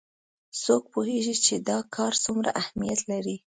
څوک 0.63 0.83
پوهیږي 0.93 1.35
چې 1.45 1.55
دا 1.69 1.77
کار 1.95 2.13
څومره 2.25 2.49
اهمیت 2.61 2.99
لري 3.11 3.35